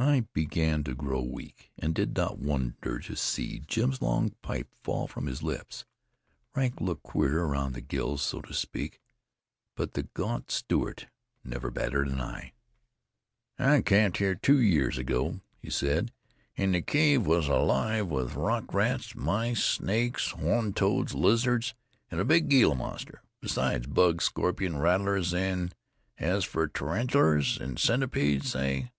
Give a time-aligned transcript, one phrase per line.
[0.00, 5.06] I began to grow weak, and did not wonder to see Jim's long pipe fall
[5.06, 5.84] from his lips.
[6.52, 9.00] Frank looked queer around the gills, so to speak,
[9.76, 11.06] but the gaunt Stewart
[11.44, 12.52] never batted an eye.
[13.60, 16.10] "I camped here two years ago," he said,
[16.56, 21.74] "An' the cave was alive with rock rats, mice, snakes, horned toads, lizards
[22.10, 25.70] an' a big Gila monster, besides bugs, scorpions' rattlers, an'
[26.18, 28.90] as fer tarantulers an' centipedes say!